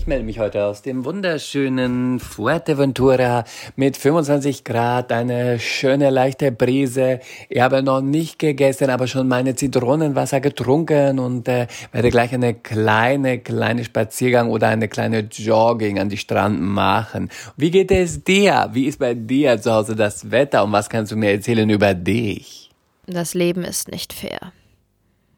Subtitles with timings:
[0.00, 3.44] Ich melde mich heute aus dem wunderschönen Fuerteventura
[3.76, 7.20] mit 25 Grad, eine schöne leichte Brise.
[7.50, 12.54] Ich habe noch nicht gegessen, aber schon meine Zitronenwasser getrunken und äh, werde gleich eine
[12.54, 17.28] kleine, kleine Spaziergang oder eine kleine Jogging an die Strand machen.
[17.58, 18.70] Wie geht es dir?
[18.72, 21.92] Wie ist bei dir zu Hause das Wetter und was kannst du mir erzählen über
[21.92, 22.70] dich?
[23.06, 24.54] Das Leben ist nicht fair.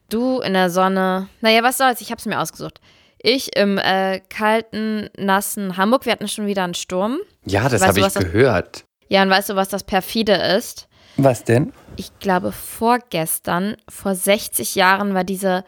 [0.07, 1.27] Du in der Sonne.
[1.41, 2.79] Naja, was soll's, ich hab's mir ausgesucht.
[3.25, 6.05] Ich im äh, kalten, nassen Hamburg.
[6.05, 7.19] Wir hatten schon wieder einen Sturm.
[7.45, 8.83] Ja, das habe ich was das- gehört.
[9.07, 10.87] Ja, und weißt du, was das perfide ist?
[11.17, 11.71] Was denn?
[11.95, 15.63] Ich glaube, vorgestern, vor 60 Jahren war diese,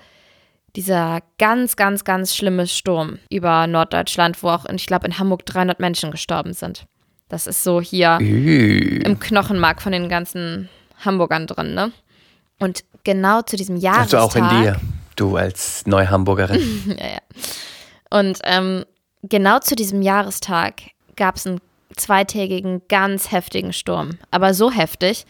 [0.76, 5.46] dieser ganz, ganz, ganz schlimme Sturm über Norddeutschland, wo auch, in, ich glaube, in Hamburg
[5.46, 6.88] 300 Menschen gestorben sind.
[7.30, 9.00] Das ist so hier Ü.
[9.06, 10.68] im Knochenmark von den ganzen
[11.04, 11.92] Hamburgern drin, ne?
[12.60, 14.20] Und genau zu diesem Jahrestag.
[14.22, 14.80] Also auch in dir,
[15.16, 16.96] du als Neuhamburgerin.
[17.00, 17.20] ja, ja.
[18.10, 18.86] Und ähm,
[19.24, 20.82] genau zu diesem Jahrestag
[21.16, 21.62] gab es einen
[21.96, 24.18] zweitägigen, ganz heftigen Sturm.
[24.32, 25.26] Aber so heftig.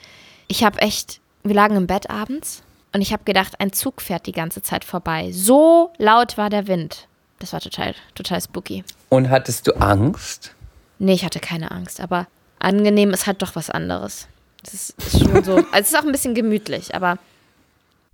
[0.47, 4.25] Ich habe echt, wir lagen im Bett abends und ich habe gedacht, ein Zug fährt
[4.25, 5.31] die ganze Zeit vorbei.
[5.31, 7.07] So laut war der Wind.
[7.39, 8.83] Das war total, total spooky.
[9.09, 10.55] Und hattest du Angst?
[10.97, 12.27] Nee, ich hatte keine Angst, aber
[12.59, 14.27] angenehm ist halt doch was anderes.
[14.63, 15.55] Das ist, ist schon so.
[15.71, 17.17] Also es ist auch ein bisschen gemütlich, aber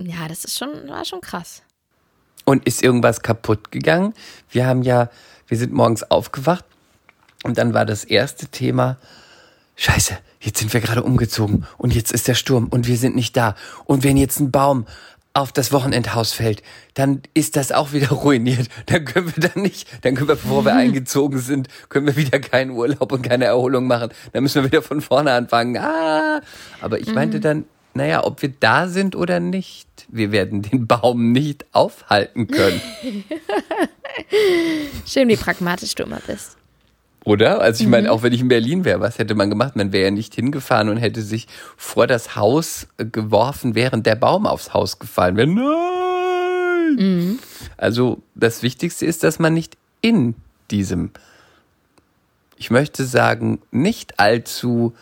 [0.06, 1.62] ja, das ist schon, war schon krass.
[2.44, 4.14] Und ist irgendwas kaputt gegangen?
[4.50, 5.10] Wir haben ja,
[5.46, 6.64] wir sind morgens aufgewacht
[7.44, 8.98] und dann war das erste Thema,
[9.76, 13.36] Scheiße, jetzt sind wir gerade umgezogen und jetzt ist der Sturm und wir sind nicht
[13.36, 13.54] da.
[13.84, 14.86] Und wenn jetzt ein Baum
[15.34, 16.62] auf das Wochenendhaus fällt,
[16.94, 18.68] dann ist das auch wieder ruiniert.
[18.86, 22.38] Dann können wir dann nicht, dann können wir, bevor wir eingezogen sind, können wir wieder
[22.38, 24.10] keinen Urlaub und keine Erholung machen.
[24.32, 25.78] Dann müssen wir wieder von vorne anfangen.
[25.78, 26.42] Ah,
[26.80, 27.64] aber ich meinte dann,
[27.94, 32.80] naja, ob wir da sind oder nicht, wir werden den Baum nicht aufhalten können.
[35.06, 36.56] Schön, wie pragmatisch du immer bist.
[37.24, 37.60] Oder?
[37.60, 39.76] Also ich meine, auch wenn ich in Berlin wäre, was hätte man gemacht?
[39.76, 44.16] Man wäre ja nicht hingefahren und hätte sich vor das Haus äh, geworfen, während der
[44.16, 45.46] Baum aufs Haus gefallen wäre.
[45.46, 47.38] Nein!
[47.76, 50.34] Also das Wichtigste ist, dass man nicht in
[50.70, 51.10] diesem,
[52.56, 54.94] ich möchte sagen, nicht allzu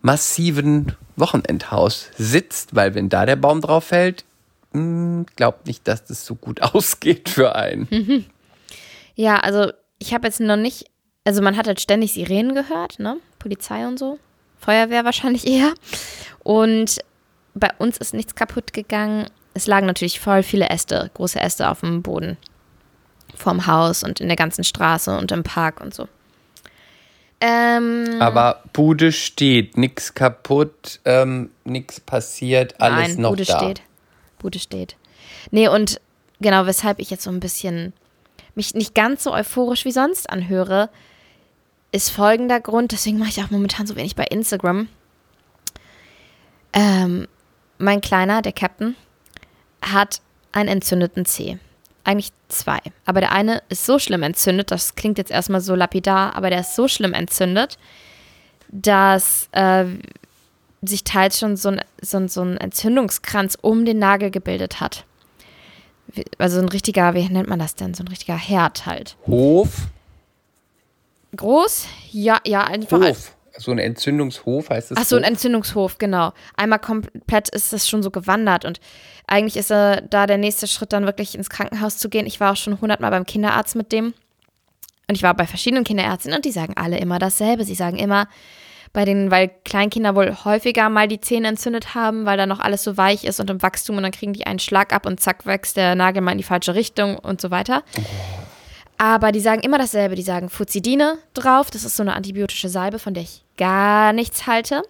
[0.00, 4.24] massiven Wochenendhaus sitzt, weil wenn da der Baum drauf fällt,
[4.72, 8.26] hm, glaubt nicht, dass das so gut ausgeht für einen.
[9.14, 10.84] Ja, also ich habe jetzt noch nicht,
[11.24, 13.16] also man hat halt ständig Sirenen gehört, ne?
[13.40, 14.20] Polizei und so.
[14.60, 15.74] Feuerwehr wahrscheinlich eher.
[16.44, 17.00] Und
[17.54, 19.26] bei uns ist nichts kaputt gegangen.
[19.54, 22.36] Es lagen natürlich voll viele Äste, große Äste auf dem Boden.
[23.34, 26.06] Vorm Haus und in der ganzen Straße und im Park und so.
[27.40, 33.58] Ähm, Aber Bude steht, nix kaputt, ähm, nix passiert, alles Nein, noch Bude da.
[33.58, 33.82] steht.
[34.38, 34.96] Bude steht.
[35.50, 36.00] Nee, und
[36.40, 37.92] genau, weshalb ich jetzt so ein bisschen
[38.54, 40.90] mich nicht ganz so euphorisch wie sonst anhöre,
[41.92, 44.88] ist folgender Grund, deswegen mache ich auch momentan so wenig bei Instagram.
[46.72, 47.28] Ähm,
[47.78, 48.96] mein Kleiner, der Captain,
[49.80, 50.20] hat
[50.52, 51.58] einen entzündeten Zeh.
[52.08, 52.78] Eigentlich zwei.
[53.04, 56.60] Aber der eine ist so schlimm entzündet, das klingt jetzt erstmal so lapidar, aber der
[56.60, 57.76] ist so schlimm entzündet,
[58.68, 59.84] dass äh,
[60.80, 65.04] sich teils schon so ein, so, ein, so ein Entzündungskranz um den Nagel gebildet hat.
[66.38, 67.92] Also ein richtiger, wie nennt man das denn?
[67.92, 69.18] So ein richtiger Herd halt.
[69.26, 69.88] Hof,
[71.36, 71.88] Groß?
[72.10, 73.00] Ja, ja, einfach.
[73.00, 73.36] Hof.
[73.58, 74.98] So ein Entzündungshof heißt es.
[74.98, 75.28] Ach so, ein Hof?
[75.28, 76.32] Entzündungshof, genau.
[76.56, 78.80] Einmal komplett ist das schon so gewandert und
[79.26, 82.26] eigentlich ist äh, da der nächste Schritt dann wirklich ins Krankenhaus zu gehen.
[82.26, 84.14] Ich war auch schon hundertmal beim Kinderarzt mit dem
[85.08, 87.64] und ich war bei verschiedenen Kinderärztinnen und die sagen alle immer dasselbe.
[87.64, 88.28] Sie sagen immer,
[88.92, 92.82] bei den, weil Kleinkinder wohl häufiger mal die Zähne entzündet haben, weil da noch alles
[92.82, 95.46] so weich ist und im Wachstum und dann kriegen die einen Schlag ab und zack
[95.46, 97.82] wächst der Nagel mal in die falsche Richtung und so weiter.
[98.98, 100.16] Aber die sagen immer dasselbe.
[100.16, 101.70] Die sagen Fuzidine drauf.
[101.70, 104.82] Das ist so eine antibiotische Salbe, von der ich gar nichts halte.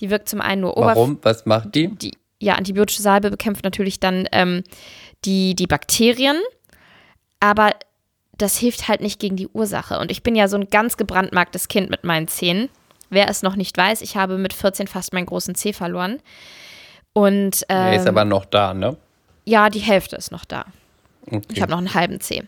[0.00, 1.18] Die wirkt zum einen nur oberflächlich Warum?
[1.22, 1.88] Was macht die?
[1.88, 4.64] die ja, antibiotische Salbe bekämpft natürlich dann ähm,
[5.26, 6.40] die, die Bakterien,
[7.38, 7.72] aber
[8.38, 9.98] das hilft halt nicht gegen die Ursache.
[9.98, 12.70] Und ich bin ja so ein ganz gebrandmarktes Kind mit meinen Zähnen.
[13.10, 16.20] Wer es noch nicht weiß, ich habe mit 14 fast meinen großen Zeh verloren.
[17.12, 18.96] Und Er ist ähm, aber noch da, ne?
[19.44, 20.64] ja, die Hälfte ist noch da.
[21.26, 21.42] Okay.
[21.52, 22.44] Ich habe noch einen halben Zeh.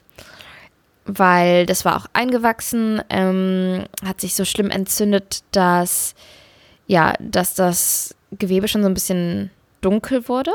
[1.04, 6.14] Weil das war auch eingewachsen, ähm, hat sich so schlimm entzündet, dass,
[6.86, 9.50] ja, dass das Gewebe schon so ein bisschen
[9.80, 10.52] dunkel wurde.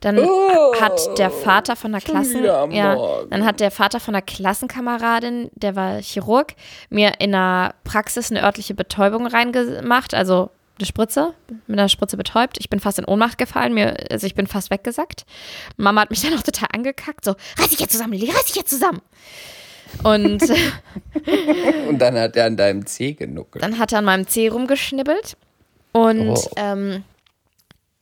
[0.00, 2.94] Dann Oh, hat der Vater von der Klassen, ja,
[3.30, 6.52] dann hat der Vater von der Klassenkameradin, der war Chirurg,
[6.90, 11.34] mir in einer Praxis eine örtliche Betäubung reingemacht, also eine Spritze,
[11.66, 12.56] mit einer Spritze betäubt.
[12.58, 15.24] Ich bin fast in Ohnmacht gefallen, mir, also ich bin fast weggesackt.
[15.76, 18.56] Mama hat mich dann auch total angekackt, so, reiß dich jetzt zusammen, Lili, reiß dich
[18.56, 19.00] jetzt zusammen.
[20.02, 20.42] Und
[21.88, 23.62] Und dann hat er an deinem Zeh genuckelt.
[23.62, 25.36] dann hat er an meinem Zeh rumgeschnibbelt.
[25.92, 26.50] Und Oh.
[26.56, 27.04] ähm,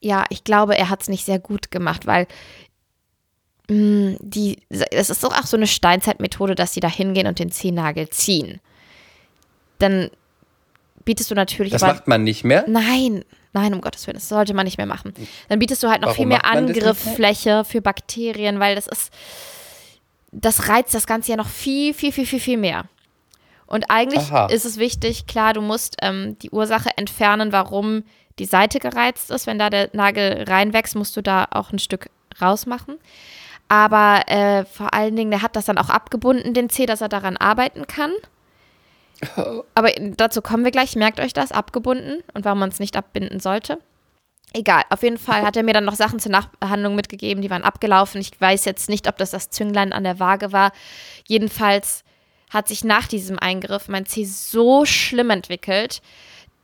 [0.00, 2.26] ja, ich glaube, er hat es nicht sehr gut gemacht, weil
[3.68, 7.50] mh, die, es ist doch auch so eine Steinzeitmethode, dass sie da hingehen und den
[7.52, 8.60] Zehennagel ziehen.
[9.78, 10.10] Dann
[11.04, 12.64] bietest du natürlich das aber- macht man nicht mehr.
[12.68, 15.12] Nein, nein, um Gottes Willen, das sollte man nicht mehr machen.
[15.48, 16.44] Dann bietest du halt noch Warum viel mehr?
[16.44, 19.12] Angriffsfläche für Bakterien, weil das ist,
[20.32, 22.84] das reizt das Ganze ja noch viel, viel, viel, viel, viel mehr.
[23.66, 24.46] Und eigentlich Aha.
[24.46, 28.04] ist es wichtig, klar, du musst ähm, die Ursache entfernen, warum
[28.38, 29.46] die Seite gereizt ist.
[29.46, 32.10] Wenn da der Nagel reinwächst, musst du da auch ein Stück
[32.40, 32.96] rausmachen.
[33.68, 37.08] Aber äh, vor allen Dingen, der hat das dann auch abgebunden, den Zeh, dass er
[37.08, 38.10] daran arbeiten kann.
[39.74, 40.96] Aber dazu kommen wir gleich.
[40.96, 43.78] Merkt euch das, abgebunden und warum man es nicht abbinden sollte.
[44.54, 47.64] Egal, auf jeden Fall hat er mir dann noch Sachen zur Nachbehandlung mitgegeben, die waren
[47.64, 48.20] abgelaufen.
[48.20, 50.72] Ich weiß jetzt nicht, ob das das Zünglein an der Waage war.
[51.26, 52.04] Jedenfalls
[52.50, 56.02] hat sich nach diesem Eingriff mein Zeh so schlimm entwickelt,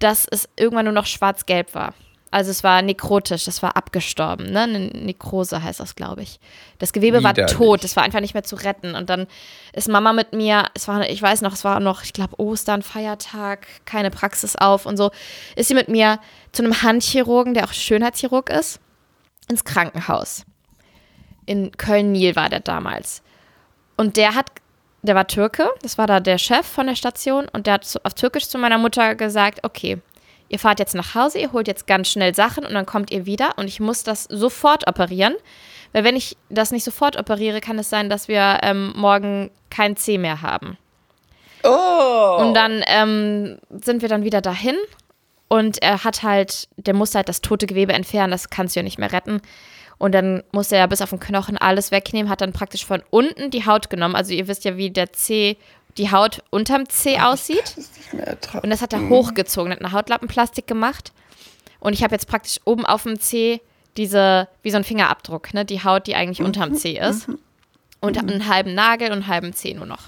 [0.01, 1.95] dass es irgendwann nur noch schwarz-gelb war.
[2.31, 4.63] Also es war nekrotisch, das war abgestorben, ne?
[4.63, 6.41] Eine Nekrose heißt das, glaube ich.
[6.79, 7.57] Das Gewebe war Widerlich.
[7.57, 8.95] tot, es war einfach nicht mehr zu retten.
[8.95, 9.27] Und dann
[9.73, 12.83] ist Mama mit mir, es war, ich weiß noch, es war noch, ich glaube, Ostern,
[12.83, 15.11] Feiertag, keine Praxis auf und so,
[15.57, 16.19] ist sie mit mir
[16.53, 18.79] zu einem Handchirurgen, der auch Schönheitschirurg ist,
[19.49, 20.45] ins Krankenhaus.
[21.47, 23.23] In Köln-Niel war der damals.
[23.97, 24.51] Und der hat,
[25.01, 28.13] der war Türke, das war da der Chef von der Station und der hat auf
[28.13, 29.99] Türkisch zu meiner Mutter gesagt, okay,
[30.49, 33.27] ihr fahrt jetzt nach Hause, ihr holt jetzt ganz schnell Sachen und dann kommt ihr
[33.27, 35.35] wieder und ich muss das sofort operieren.
[35.93, 39.97] Weil wenn ich das nicht sofort operiere, kann es sein, dass wir ähm, morgen kein
[39.97, 40.77] C mehr haben.
[41.65, 42.37] Oh!
[42.41, 44.77] Und dann ähm, sind wir dann wieder dahin
[45.49, 48.85] und er hat halt, der musste halt das tote Gewebe entfernen, das kannst du ja
[48.85, 49.41] nicht mehr retten.
[49.97, 53.51] Und dann musste er bis auf den Knochen alles wegnehmen, hat dann praktisch von unten
[53.51, 54.15] die Haut genommen.
[54.15, 55.57] Also ihr wisst ja, wie der C,
[55.99, 57.75] die Haut unterm C aussieht.
[58.13, 58.63] Das.
[58.63, 61.13] Und das hat er hochgezogen, hat eine Hautlappenplastik gemacht.
[61.81, 63.61] Und ich habe jetzt praktisch oben auf dem C
[63.97, 65.65] diese, wie so ein Fingerabdruck, ne?
[65.65, 67.29] Die Haut, die eigentlich unterm C ist.
[68.01, 70.05] Und hab einen halben Nagel und einen halben C nur noch.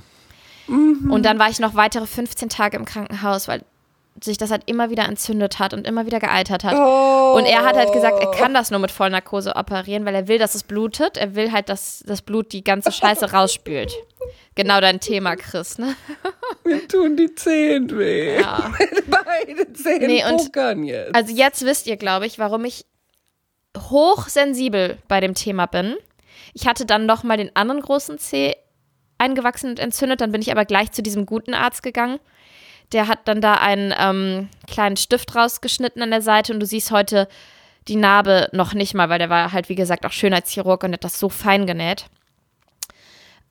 [0.69, 3.65] Und dann war ich noch weitere 15 Tage im Krankenhaus, weil
[4.23, 6.75] sich das halt immer wieder entzündet hat und immer wieder geeitert hat.
[6.75, 10.39] Und er hat halt gesagt, er kann das nur mit Vollnarkose operieren, weil er will,
[10.39, 11.17] dass es blutet.
[11.17, 13.95] Er will halt, dass das Blut die ganze Scheiße rausspült.
[14.57, 15.95] Genau dein Thema, Chris, ne?
[16.65, 18.41] Mir tun die Zehen weh.
[18.41, 18.73] Ja.
[19.07, 21.15] Beide Zehen Nee, und- jetzt.
[21.15, 22.85] Also jetzt wisst ihr, glaube ich, warum ich
[23.79, 25.97] hochsensibel bei dem Thema bin.
[26.53, 28.55] Ich hatte dann noch mal den anderen großen Zeh
[29.19, 30.21] eingewachsen und entzündet.
[30.21, 32.19] Dann bin ich aber gleich zu diesem guten Arzt gegangen.
[32.93, 36.91] Der hat dann da einen ähm, kleinen Stift rausgeschnitten an der Seite und du siehst
[36.91, 37.29] heute
[37.89, 41.05] die Narbe noch nicht mal, weil der war halt, wie gesagt, auch Schönheitschirurg und hat
[41.05, 42.07] das so fein genäht.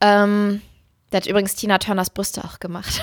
[0.01, 0.61] Ähm,
[1.11, 3.01] der hat übrigens Tina Turners Brüste auch gemacht.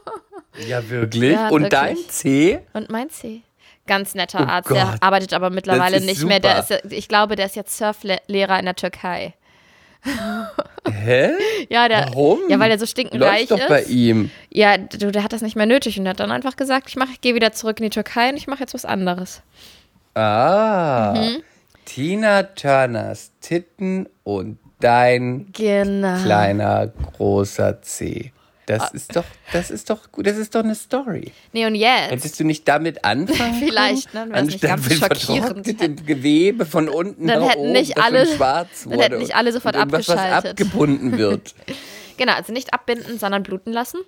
[0.66, 1.32] ja, wirklich?
[1.32, 1.70] Ja, Und wirklich.
[1.70, 2.58] dein Zeh?
[2.72, 3.42] Und mein C.
[3.86, 5.02] Ganz netter Oh Arzt, der Gott.
[5.02, 6.40] arbeitet aber mittlerweile nicht mehr.
[6.40, 6.84] Der super.
[6.84, 9.34] ist, ich glaube, der ist jetzt Surflehrer in der Türkei.
[10.90, 11.30] Hä?
[11.68, 12.38] Ja, der, Warum?
[12.48, 13.68] ja, weil er so stinkenreich Läuft doch ist.
[13.68, 14.30] bei ihm.
[14.52, 17.10] Ja, du, der hat das nicht mehr nötig und hat dann einfach gesagt, ich mach,
[17.10, 19.42] ich gehe wieder zurück in die Türkei und ich mache jetzt was anderes.
[20.14, 21.14] Ah.
[21.16, 21.42] Mhm.
[21.84, 26.22] Tina Turners Titten und dein Genau.
[26.22, 28.32] kleiner großer C.
[28.68, 28.78] Ah.
[28.78, 31.32] Das ist doch, das ist doch gut, das ist doch eine Story.
[31.52, 32.10] Nee, und jetzt?
[32.10, 34.26] Hättest du nicht damit anfangen Vielleicht, ne?
[34.30, 35.44] Wär's nicht mit schockierend.
[35.66, 39.36] vertrocknetem Gewebe von unten Dann nach hätten oben, nicht alle- schwarz dann wurde hätten nicht
[39.36, 40.50] alle sofort irgendwas, was abgeschaltet.
[40.52, 41.54] abgebunden wird.
[42.18, 44.00] Genau, also nicht abbinden, sondern bluten lassen.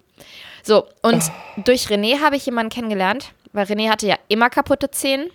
[0.63, 1.61] So, und Ah.
[1.63, 5.29] durch René habe ich jemanden kennengelernt, weil René hatte ja immer kaputte Zehen.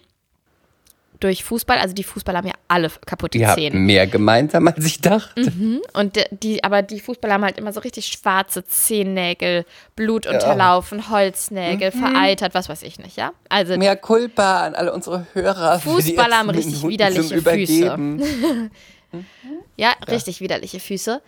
[1.24, 3.74] Durch Fußball, also die Fußballer haben ja alle kaputte Die Zehen.
[3.74, 5.53] haben mehr gemeinsam, als ich dachte.
[5.94, 9.63] Und die- aber die Fußballer haben halt immer so richtig schwarze Zehennägel,
[9.96, 13.32] Blut unterlaufen, Holznägel, vereitert, was weiß ich nicht, ja?
[13.48, 15.80] Also Mehr Culpa an alle unsere Hörer.
[15.80, 18.22] Fußballer haben richtig Minuten widerliche zum Übergeben.
[19.77, 21.22] ja, richtig widerliche Füße.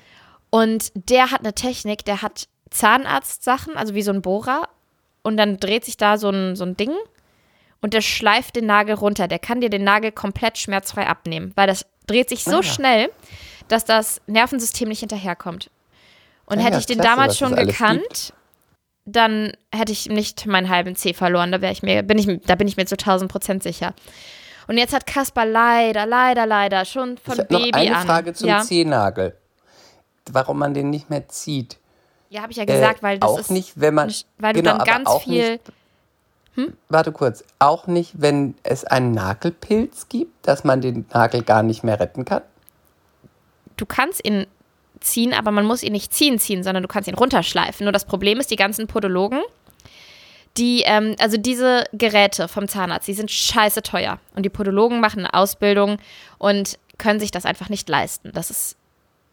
[0.49, 4.67] Und der hat eine Technik, der hat Zahnarztsachen, also wie so ein Bohrer.
[5.23, 6.91] Und dann dreht sich da so ein, so ein Ding
[7.85, 9.27] und der schleift den Nagel runter.
[9.27, 12.63] Der kann dir den Nagel komplett schmerzfrei abnehmen, weil das dreht sich so Ah.
[12.63, 13.11] schnell,
[13.67, 15.69] dass das Nervensystem nicht hinterherkommt.
[16.47, 18.33] Und Ah hätte ja, ich den klasse, damals schon gekannt,
[19.05, 21.51] dann hätte ich nicht meinen halben C verloren.
[21.51, 23.93] Da ich mir, bin ich, da bin ich mir zu 1000 Prozent sicher.
[24.67, 28.07] Und jetzt hat Kaspar leider, leider, leider schon von ich Baby noch eine an.
[28.07, 28.61] Frage zum ja.
[28.61, 29.37] Zehennagel.
[30.31, 31.77] Warum man den nicht mehr zieht?
[32.31, 34.63] ja, habe ich ja gesagt, Äh, weil das auch ist nicht, wenn man weil du
[34.63, 35.71] genau, dann ganz viel Nicht,
[36.89, 41.83] Warte kurz, auch nicht, wenn es einen Nagelpilz gibt, dass man den Nagel gar nicht
[41.83, 42.41] mehr retten kann.
[43.77, 44.47] du kannst ihn
[44.99, 47.83] ziehen, aber man muss ihn nicht ziehen ziehen, sondern du kannst ihn runterschleifen.
[47.83, 49.41] Nur das Problem ist, die ganzen Podologen,
[50.57, 54.19] die, ähm, also diese Geräte vom Zahnarzt, die sind scheiße teuer.
[54.35, 55.97] Und die Podologen machen eine Ausbildung
[56.37, 58.31] und können sich das einfach nicht leisten.
[58.33, 58.77] Das ist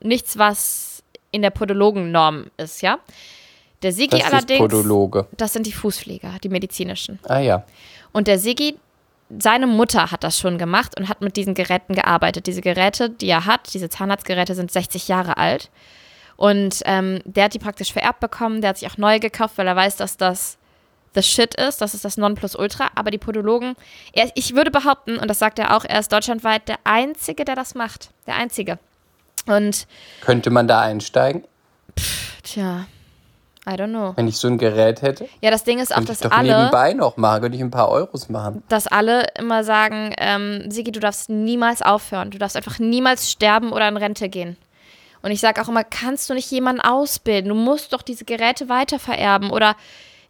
[0.00, 2.98] nichts, was in der Podologennorm ist, ja.
[3.82, 5.26] Der Sigi Das allerdings, Podologe.
[5.36, 7.18] das sind die Fußpfleger, die medizinischen.
[7.28, 7.64] Ah ja.
[8.12, 8.78] Und der Sigi,
[9.38, 12.46] seine Mutter hat das schon gemacht und hat mit diesen Geräten gearbeitet.
[12.46, 15.70] Diese Geräte, die er hat, diese Zahnarztgeräte, sind 60 Jahre alt.
[16.36, 18.60] Und ähm, der hat die praktisch vererbt bekommen.
[18.60, 20.58] Der hat sich auch neu gekauft, weil er weiß, dass das
[21.14, 21.80] the shit ist.
[21.80, 22.90] Das ist das Nonplusultra.
[22.94, 23.74] Aber die Podologen,
[24.12, 27.54] er, ich würde behaupten, und das sagt er auch, er ist deutschlandweit der Einzige, der
[27.54, 28.10] das macht.
[28.26, 28.78] Der Einzige.
[29.46, 29.86] Und,
[30.20, 31.44] Könnte man da einsteigen,
[32.42, 32.86] tja,
[33.64, 34.12] I don't know.
[34.16, 35.28] wenn ich so ein Gerät hätte?
[35.40, 36.56] Ja, das Ding ist auch, Könnte ich dass doch alle.
[36.56, 38.62] nebenbei noch machen, könnte ich ein paar Euros machen.
[38.68, 42.30] dass alle immer sagen, ähm, Sigi, du darfst niemals aufhören.
[42.32, 44.56] Du darfst einfach niemals sterben oder in Rente gehen.
[45.22, 47.48] Und ich sage auch immer, kannst du nicht jemanden ausbilden?
[47.50, 49.50] Du musst doch diese Geräte weitervererben.
[49.50, 49.76] Oder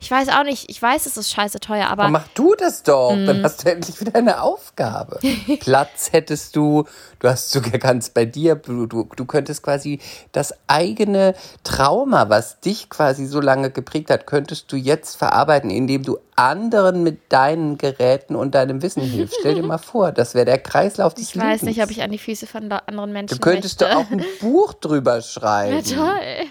[0.02, 2.82] ich weiß auch nicht, ich weiß, es ist scheiße teuer, aber Aber mach du das
[2.82, 3.26] doch, Mhm.
[3.26, 5.20] dann hast du endlich wieder eine Aufgabe.
[5.60, 6.84] Platz hättest du,
[7.20, 10.00] du hast sogar ganz bei dir, du, du, du könntest quasi
[10.32, 16.02] das eigene Trauma, was dich quasi so lange geprägt hat, könntest du jetzt verarbeiten, indem
[16.02, 19.36] du anderen mit deinen Geräten und deinem Wissen hilfst.
[19.38, 21.50] Stell dir mal vor, das wäre der Kreislauf des ich Lebens.
[21.52, 23.94] weiß nicht, ob ich an die Füße von anderen Menschen Du könntest möchte.
[23.94, 25.76] doch auch ein Buch drüber schreiben.
[25.86, 26.46] Ja, toll.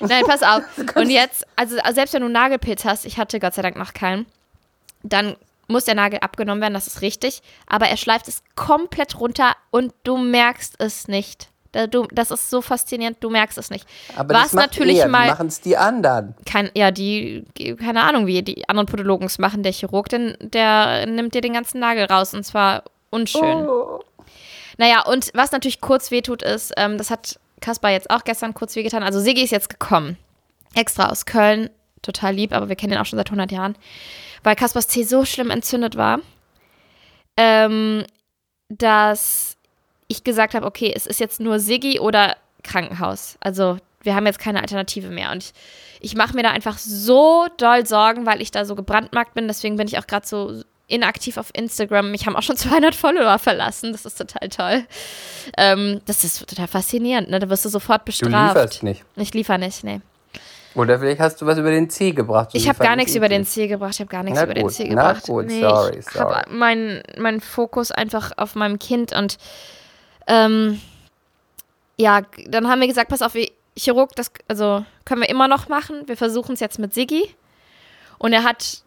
[0.00, 0.62] Nein, pass auf.
[0.94, 4.26] Und jetzt, also selbst wenn du Nagelpilz hast, ich hatte Gott sei Dank noch keinen,
[5.02, 5.36] dann
[5.68, 7.42] muss der Nagel abgenommen werden, das ist richtig.
[7.66, 11.48] Aber er schleift es komplett runter und du merkst es nicht.
[11.72, 13.86] Das ist so faszinierend, du merkst es nicht.
[14.16, 16.34] Aber Was das macht natürlich er, mal machen es die anderen.
[16.46, 17.44] kein, ja, die,
[17.78, 19.62] keine Ahnung, wie die anderen Podologen es machen.
[19.62, 23.68] Der Chirurg, denn, der nimmt dir den ganzen Nagel raus und zwar unschön.
[23.68, 24.00] Oh.
[24.78, 28.76] Naja, und was natürlich kurz wehtut, ist, ähm, das hat Kaspar jetzt auch gestern kurz
[28.76, 29.02] wehgetan.
[29.02, 30.16] Also Sigi ist jetzt gekommen.
[30.74, 31.70] Extra aus Köln.
[32.02, 33.76] Total lieb, aber wir kennen ihn auch schon seit 100 Jahren.
[34.44, 36.20] Weil Kaspars Zeh so schlimm entzündet war,
[37.36, 38.04] ähm,
[38.68, 39.56] dass
[40.06, 43.36] ich gesagt habe, okay, es ist jetzt nur Sigi oder Krankenhaus.
[43.40, 45.32] Also wir haben jetzt keine Alternative mehr.
[45.32, 45.52] Und ich,
[46.00, 49.48] ich mache mir da einfach so doll Sorgen, weil ich da so gebrandmarkt bin.
[49.48, 52.10] Deswegen bin ich auch gerade so inaktiv auf Instagram.
[52.10, 53.92] Mich haben auch schon 200 Follower verlassen.
[53.92, 54.84] Das ist total toll.
[55.56, 57.30] Ähm, das ist total faszinierend.
[57.30, 57.38] Ne?
[57.38, 58.54] Da wirst du sofort Du bestraft.
[58.56, 59.04] lieferst nicht.
[59.16, 60.00] Ich liefer nicht, nee.
[60.74, 62.50] Oder vielleicht hast du was über den C gebracht.
[62.52, 63.94] Ich habe gar nichts über den C gebracht.
[63.94, 65.26] Ich habe gar nichts Na über den C na gebracht.
[65.26, 69.38] gut, nee, sorry, ich habe meinen mein Fokus einfach auf meinem Kind und
[70.26, 70.80] ähm,
[71.96, 73.32] ja, dann haben wir gesagt, pass auf,
[73.76, 76.02] Chirurg, das also können wir immer noch machen.
[76.06, 77.34] Wir versuchen es jetzt mit Siggi.
[78.18, 78.82] Und er hat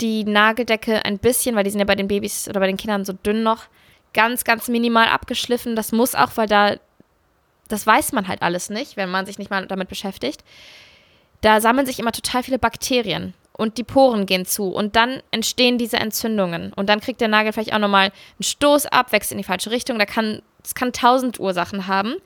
[0.00, 3.04] die Nageldecke ein bisschen, weil die sind ja bei den Babys oder bei den Kindern
[3.04, 3.64] so dünn noch,
[4.12, 5.76] ganz, ganz minimal abgeschliffen.
[5.76, 6.76] Das muss auch, weil da,
[7.68, 10.42] das weiß man halt alles nicht, wenn man sich nicht mal damit beschäftigt.
[11.40, 15.78] Da sammeln sich immer total viele Bakterien und die Poren gehen zu und dann entstehen
[15.78, 19.38] diese Entzündungen und dann kriegt der Nagel vielleicht auch nochmal einen Stoß ab, wächst in
[19.38, 19.98] die falsche Richtung.
[19.98, 22.16] Da kann, es kann tausend Ursachen haben.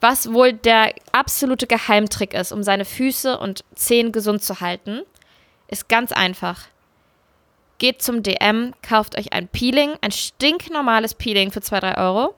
[0.00, 5.02] Was wohl der absolute Geheimtrick ist, um seine Füße und Zehen gesund zu halten,
[5.68, 6.68] ist ganz einfach.
[7.78, 12.34] Geht zum DM, kauft euch ein Peeling, ein stinknormales Peeling für 2, 3 Euro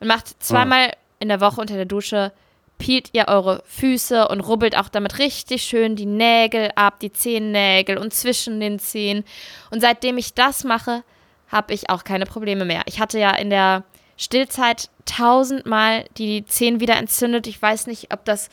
[0.00, 2.32] und macht zweimal in der Woche unter der Dusche,
[2.78, 7.96] peelt ihr eure Füße und rubbelt auch damit richtig schön die Nägel ab, die Zehennägel
[7.96, 9.24] und zwischen den Zehen.
[9.70, 11.02] Und seitdem ich das mache,
[11.48, 12.82] habe ich auch keine Probleme mehr.
[12.86, 13.84] Ich hatte ja in der
[14.16, 17.46] Stillzeit tausendmal die Zehen wieder entzündet.
[17.46, 18.50] Ich weiß nicht, ob das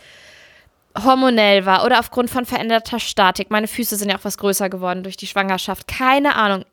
[1.01, 3.49] hormonell war oder aufgrund von veränderter Statik.
[3.49, 5.87] Meine Füße sind ja auch was größer geworden durch die Schwangerschaft.
[5.87, 6.65] Keine Ahnung.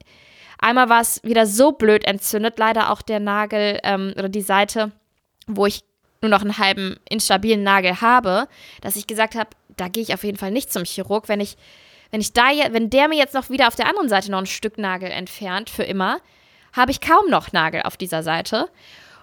[0.59, 4.93] Einmal war es wieder so blöd entzündet, leider auch der Nagel ähm, oder die Seite,
[5.47, 5.83] wo ich
[6.21, 8.47] nur noch einen halben instabilen Nagel habe,
[8.83, 11.57] dass ich gesagt habe, da gehe ich auf jeden Fall nicht zum Chirurg, wenn ich
[12.11, 14.47] wenn ich da wenn der mir jetzt noch wieder auf der anderen Seite noch ein
[14.47, 16.21] Stück Nagel entfernt für immer,
[16.73, 18.69] habe ich kaum noch Nagel auf dieser Seite.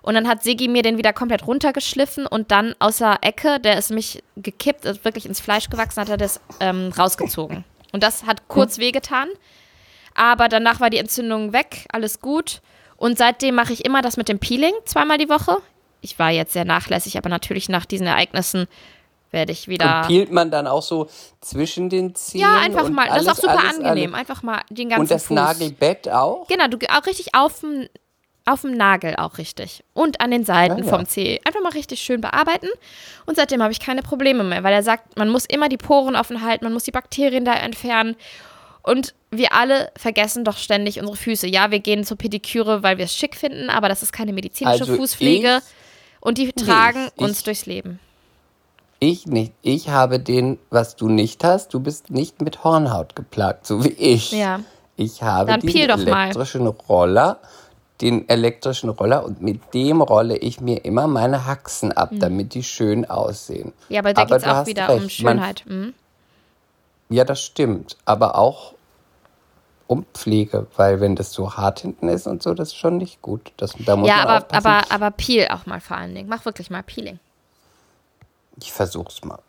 [0.07, 3.91] Und dann hat Sigi mir den wieder komplett runtergeschliffen und dann außer Ecke, der ist
[3.91, 7.65] mich gekippt, ist wirklich ins Fleisch gewachsen, hat er das ähm, rausgezogen.
[7.91, 9.27] Und das hat kurz wehgetan.
[10.15, 12.61] Aber danach war die Entzündung weg, alles gut.
[12.95, 15.57] Und seitdem mache ich immer das mit dem Peeling zweimal die Woche.
[15.99, 18.67] Ich war jetzt sehr nachlässig, aber natürlich nach diesen Ereignissen
[19.31, 20.03] werde ich wieder.
[20.03, 21.09] Und peelt man dann auch so
[21.41, 22.39] zwischen den Zehen?
[22.39, 23.07] ja, einfach mal.
[23.09, 24.15] Das ist alles, auch super alles, angenehm.
[24.15, 24.21] Alles.
[24.21, 25.35] Einfach mal den ganzen Und das Fuß.
[25.35, 26.47] Nagelbett auch?
[26.47, 27.89] Genau, du auch richtig auf dem
[28.47, 29.83] auf dem Nagel auch richtig.
[29.93, 30.89] Und an den Seiten Ah, ja.
[30.89, 31.39] vom Zeh.
[31.45, 32.67] Einfach mal richtig schön bearbeiten.
[33.25, 36.15] Und seitdem habe ich keine Probleme mehr, weil er sagt, man muss immer die Poren
[36.15, 38.15] offen halten, man muss die Bakterien da entfernen.
[38.83, 41.47] Und wir alle vergessen doch ständig unsere Füße.
[41.47, 44.81] Ja, wir gehen zur Pediküre, weil wir es schick finden, aber das ist keine medizinische
[44.83, 45.61] Also Fußpflege.
[46.21, 47.99] Und die tragen ich- uns durchs Leben.
[48.99, 49.53] Ich nicht.
[49.61, 51.73] Ich habe den, was du nicht hast.
[51.73, 54.31] Du bist nicht mit Hornhaut geplagt, so wie ich.
[54.31, 54.61] Ja.
[54.95, 56.23] Ich habe Dann den doch mal.
[56.23, 57.39] elektrischen Roller,
[58.01, 62.63] den elektrischen Roller und mit dem rolle ich mir immer meine Haxen ab, damit die
[62.63, 63.67] schön aussehen.
[63.89, 63.93] Mhm.
[63.95, 65.63] Ja, aber da geht es auch wieder um recht, man- Schönheit.
[65.65, 65.93] Mhm.
[67.09, 67.97] Ja, das stimmt.
[68.05, 68.73] Aber auch
[69.87, 73.21] um Pflege, weil wenn das so hart hinten ist und so, das ist schon nicht
[73.21, 73.53] gut.
[73.57, 74.67] Das, da muss Ja, man aber, aufpassen.
[74.67, 76.27] aber, aber Peel auch mal vor allen Dingen.
[76.27, 77.19] Mach wirklich mal Peeling.
[78.59, 79.39] ich versuch's mal.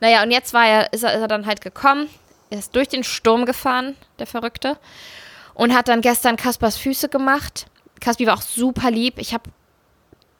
[0.00, 2.08] Naja, und jetzt war er, ist, er, ist er dann halt gekommen,
[2.50, 4.76] er ist durch den Sturm gefahren, der Verrückte,
[5.54, 7.66] und hat dann gestern Kaspers Füße gemacht.
[8.04, 9.14] Kaspi war auch super lieb.
[9.18, 9.50] Ich habe,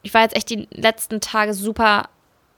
[0.03, 2.09] ich war jetzt echt die letzten Tage super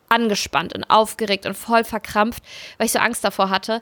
[0.10, 2.44] angespannt und aufgeregt und voll verkrampft,
[2.78, 3.82] weil ich so Angst davor hatte.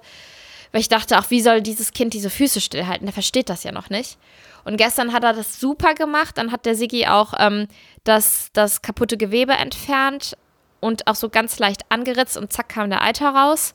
[0.72, 3.06] Weil ich dachte auch, wie soll dieses Kind diese Füße stillhalten?
[3.06, 4.18] Der versteht das ja noch nicht.
[4.66, 6.38] Und gestern hat er das super gemacht.
[6.38, 7.68] Dann hat der Sigi auch ähm,
[8.04, 10.36] das, das kaputte Gewebe entfernt
[10.80, 13.74] und auch so ganz leicht angeritzt und zack kam der Eiter raus.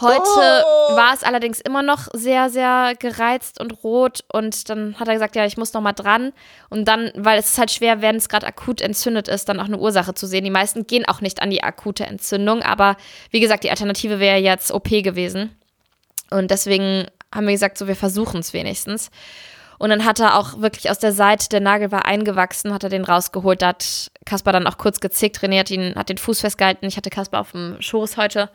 [0.00, 0.64] Heute
[0.94, 5.36] war es allerdings immer noch sehr, sehr gereizt und rot und dann hat er gesagt,
[5.36, 6.32] ja, ich muss noch mal dran
[6.68, 9.66] und dann, weil es ist halt schwer, wenn es gerade akut entzündet ist, dann auch
[9.66, 10.44] eine Ursache zu sehen.
[10.44, 12.96] Die meisten gehen auch nicht an die akute Entzündung, aber
[13.30, 15.54] wie gesagt, die Alternative wäre jetzt OP gewesen
[16.30, 19.10] und deswegen haben wir gesagt, so wir versuchen es wenigstens.
[19.78, 22.90] Und dann hat er auch wirklich aus der Seite, der Nagel war eingewachsen, hat er
[22.90, 23.62] den rausgeholt.
[23.62, 25.40] Da hat Kaspar dann auch kurz gezickt.
[25.40, 26.84] Hat, ihn, hat den Fuß festgehalten.
[26.84, 28.50] Ich hatte Kaspar auf dem Schoß heute.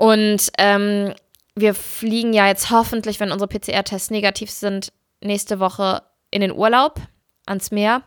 [0.00, 1.12] Und ähm,
[1.54, 7.02] wir fliegen ja jetzt hoffentlich, wenn unsere PCR-Tests negativ sind, nächste Woche in den Urlaub
[7.44, 8.02] ans Meer.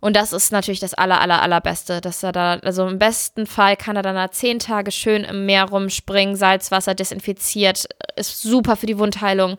[0.00, 3.78] Und das ist natürlich das aller, aller, allerbeste, dass er da, also im besten Fall
[3.78, 8.84] kann er dann da zehn Tage schön im Meer rumspringen, Salzwasser desinfiziert, ist super für
[8.84, 9.56] die Wundheilung.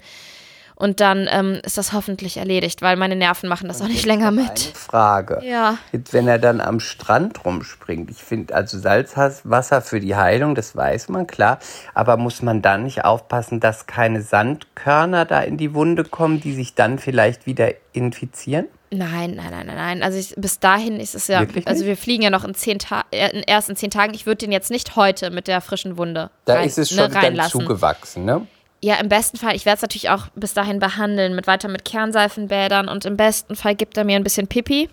[0.80, 4.28] Und dann ähm, ist das hoffentlich erledigt, weil meine Nerven machen das auch nicht länger
[4.28, 4.60] Eine mit.
[4.60, 5.42] Frage.
[5.44, 5.80] Ja.
[5.92, 10.76] Jetzt, wenn er dann am Strand rumspringt, ich finde, also Salzwasser für die Heilung, das
[10.76, 11.58] weiß man, klar.
[11.96, 16.54] Aber muss man da nicht aufpassen, dass keine Sandkörner da in die Wunde kommen, die
[16.54, 18.68] sich dann vielleicht wieder infizieren?
[18.92, 20.04] Nein, nein, nein, nein, nein.
[20.04, 21.88] Also ich, bis dahin ist es ja, Wirklich also nicht?
[21.90, 24.14] wir fliegen ja noch in zehn Tagen, äh, erst in zehn Tagen.
[24.14, 27.02] Ich würde den jetzt nicht heute mit der frischen Wunde Da rein, ist es ne,
[27.02, 27.62] schon dann reinlassen.
[27.62, 28.46] zugewachsen, ne?
[28.82, 31.84] Ja, im besten Fall, ich werde es natürlich auch bis dahin behandeln, mit weiter mit
[31.84, 34.90] Kernseifenbädern und im besten Fall gibt er mir ein bisschen Pipi.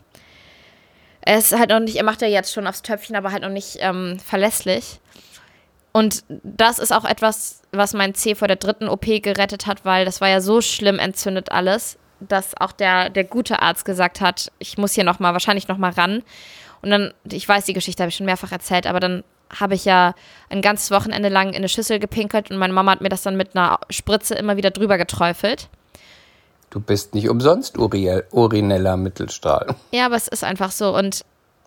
[1.21, 3.51] Er ist halt noch nicht, er macht ja jetzt schon aufs Töpfchen, aber halt noch
[3.51, 5.01] nicht ähm, verlässlich.
[5.93, 10.05] Und das ist auch etwas, was mein C vor der dritten OP gerettet hat, weil
[10.05, 14.51] das war ja so schlimm entzündet alles, dass auch der, der gute Arzt gesagt hat,
[14.59, 16.23] ich muss hier noch mal, wahrscheinlich noch mal ran.
[16.83, 19.85] Und dann, ich weiß, die Geschichte habe ich schon mehrfach erzählt, aber dann habe ich
[19.85, 20.15] ja
[20.51, 23.37] ein ganzes Wochenende lang in eine Schüssel gepinkelt und meine Mama hat mir das dann
[23.37, 25.69] mit einer Spritze immer wieder drüber geträufelt.
[26.71, 29.75] Du bist nicht umsonst Uriel, urineller Mittelstrahl.
[29.93, 30.97] Ja, aber es ist einfach so.
[30.97, 31.25] Und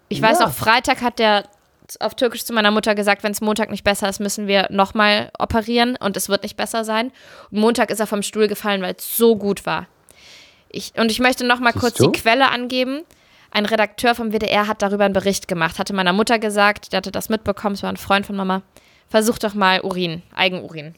[0.10, 0.48] ich weiß Ja.
[0.48, 1.46] noch, Freitag hat der
[2.02, 5.32] auf Türkisch zu meiner Mutter gesagt, wenn es Montag nicht besser ist, müssen wir nochmal
[5.40, 7.14] operieren und es wird nicht besser sein.
[7.50, 9.88] Und Montag ist er vom Stuhl gefallen, weil es so gut war.
[10.70, 12.12] Ich, und ich möchte nochmal kurz du?
[12.12, 13.04] die Quelle angeben.
[13.52, 17.12] Ein Redakteur vom WDR hat darüber einen Bericht gemacht, hatte meiner Mutter gesagt, der hatte
[17.12, 18.62] das mitbekommen, es war ein Freund von Mama.
[19.10, 20.96] Versuch doch mal Urin, Eigenurin.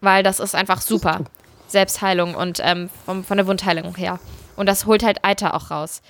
[0.00, 1.20] Weil das ist einfach super.
[1.68, 4.18] Selbstheilung und ähm, vom, von der Wundheilung her.
[4.56, 6.00] Und das holt halt Eiter auch raus.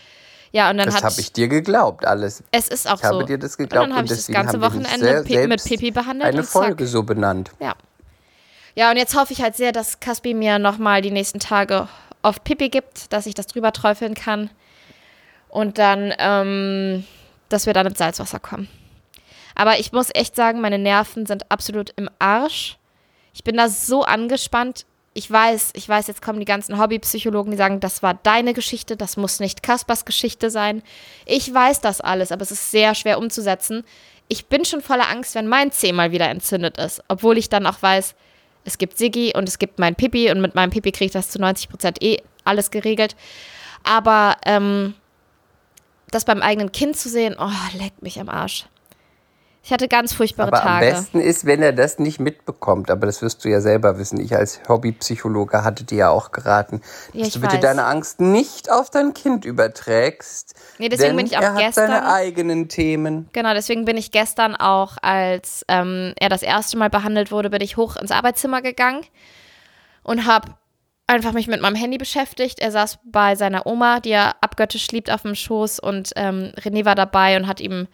[0.53, 2.43] Ja, und dann Das habe ich dir geglaubt, alles.
[2.53, 3.23] Es ist auch Ich habe so.
[3.27, 6.41] dir das und geglaubt dann habe ich das ganze Wochenende Pi- mit Pipi behandelt Eine
[6.41, 6.47] und.
[6.47, 7.51] Folge so benannt.
[7.61, 7.75] Ja.
[8.75, 11.89] Ja, und jetzt hoffe ich halt sehr, dass Caspi mir nochmal die nächsten Tage
[12.23, 14.51] oft Pipi gibt, dass ich das drüber träufeln kann.
[15.49, 17.05] Und dann, ähm,
[17.49, 18.69] dass wir dann ins Salzwasser kommen.
[19.55, 22.77] Aber ich muss echt sagen, meine Nerven sind absolut im Arsch.
[23.33, 24.85] Ich bin da so angespannt.
[25.15, 28.99] Ich weiß, ich weiß, jetzt kommen die ganzen Hobbypsychologen, die sagen, das war deine Geschichte,
[28.99, 30.83] das muss nicht Kaspers Geschichte sein.
[31.25, 33.83] Ich weiß das alles, aber es ist sehr schwer umzusetzen.
[34.29, 37.65] Ich bin schon voller Angst, wenn mein Zeh mal wieder entzündet ist, obwohl ich dann
[37.67, 38.15] auch weiß,
[38.67, 41.31] es gibt Siggi und es gibt mein Pipi und mit meinem Pipi kriege ich das
[41.31, 43.17] zu 90 Prozent eh alles geregelt.
[43.85, 44.95] Aber ähm,
[46.11, 48.67] das beim eigenen Kind zu sehen, oh, leckt mich am Arsch.
[49.63, 50.87] Ich hatte ganz furchtbare Aber am Tage.
[50.93, 52.89] besten ist, wenn er das nicht mitbekommt.
[52.89, 54.21] Aber das wirst du ja selber wissen.
[54.21, 57.61] Ich als Hobbypsychologe hatte dir ja auch geraten, Ja, dass du bitte weiß.
[57.63, 60.55] deine Angst nicht auf dein Kind überträgst.
[60.79, 63.29] Nee, deswegen bin ich auch er hat gestern- seine eigenen Themen.
[63.33, 67.61] Genau, deswegen bin ich gestern auch, als ähm, er das erste Mal behandelt wurde, bin
[67.61, 69.01] ich hoch ins Arbeitszimmer gegangen
[70.05, 70.55] und habe
[71.07, 72.59] einfach mich mit meinem Handy beschäftigt.
[72.59, 76.85] Er saß bei seiner Oma, die er abgöttisch liebt, auf dem Schoß und ähm, René
[76.85, 77.87] war dabei und hat ihm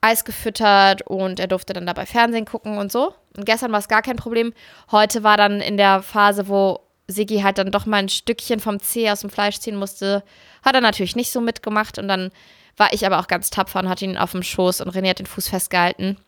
[0.00, 3.14] Eis gefüttert und er durfte dann dabei Fernsehen gucken und so.
[3.36, 4.52] Und gestern war es gar kein Problem.
[4.90, 8.80] Heute war dann in der Phase, wo Sigi halt dann doch mal ein Stückchen vom
[8.80, 10.24] Zeh aus dem Fleisch ziehen musste,
[10.64, 12.30] hat er natürlich nicht so mitgemacht und dann
[12.76, 15.18] war ich aber auch ganz tapfer und hatte ihn auf dem Schoß und René hat
[15.20, 16.18] den Fuß festgehalten.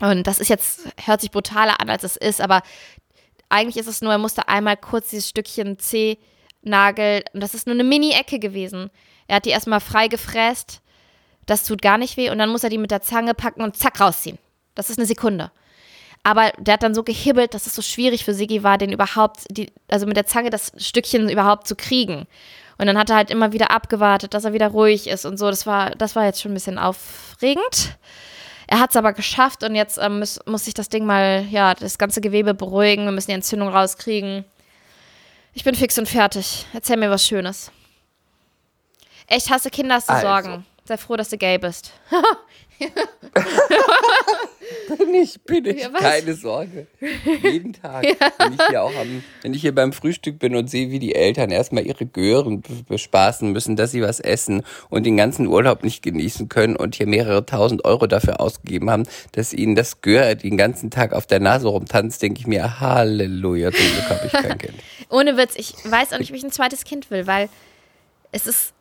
[0.00, 2.62] Und das ist jetzt, hört sich brutaler an, als es ist, aber
[3.54, 7.74] eigentlich ist es nur, er musste einmal kurz dieses Stückchen Zehnagel, und das ist nur
[7.74, 8.90] eine Mini-Ecke gewesen.
[9.28, 10.80] Er hat die erstmal frei gefräst,
[11.46, 13.76] das tut gar nicht weh, und dann muss er die mit der Zange packen und
[13.76, 14.38] zack rausziehen.
[14.74, 15.52] Das ist eine Sekunde.
[16.24, 19.44] Aber der hat dann so gehibbelt, dass es so schwierig für Sigi war, den überhaupt,
[19.50, 22.26] die, also mit der Zange das Stückchen überhaupt zu kriegen.
[22.78, 25.48] Und dann hat er halt immer wieder abgewartet, dass er wieder ruhig ist und so.
[25.48, 27.98] Das war, das war jetzt schon ein bisschen aufregend.
[28.66, 31.74] Er hat es aber geschafft und jetzt ähm, muss, muss sich das Ding mal, ja,
[31.74, 33.04] das ganze Gewebe beruhigen.
[33.04, 34.44] Wir müssen die Entzündung rauskriegen.
[35.52, 36.66] Ich bin fix und fertig.
[36.72, 37.70] Erzähl mir was Schönes.
[39.26, 40.26] Echt hasse Kinder, hast du Also.
[40.26, 40.66] Sorgen.
[40.84, 41.92] Sei froh, dass du gay bist.
[44.98, 45.82] Bin ich, bin ich.
[45.82, 45.88] Ja?
[45.90, 46.86] Keine Sorge.
[47.42, 48.04] Jeden Tag.
[48.38, 51.14] Wenn, ich hier auch am, wenn ich hier beim Frühstück bin und sehe, wie die
[51.14, 55.82] Eltern erstmal ihre Gören be- bespaßen müssen, dass sie was essen und den ganzen Urlaub
[55.84, 60.34] nicht genießen können und hier mehrere tausend Euro dafür ausgegeben haben, dass ihnen das Gör
[60.34, 64.32] den ganzen Tag auf der Nase rumtanzt, denke ich mir, Halleluja, zum Glück habe ich
[64.32, 64.74] kein Kind.
[65.10, 67.48] Ohne Witz, ich weiß auch nicht, ob ich ein zweites Kind will, weil
[68.32, 68.73] es ist